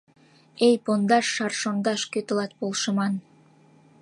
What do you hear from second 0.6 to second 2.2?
Эй, Пондаш Шар шондаш Кӧ